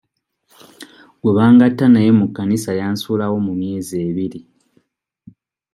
[1.19, 4.39] Gwe bangatta naye mu kkanisa yansuulawo mu myezi ebiri.